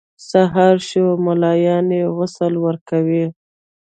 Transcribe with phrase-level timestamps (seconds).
[0.29, 3.25] سهار شو ملایان یې غسل ورکوي.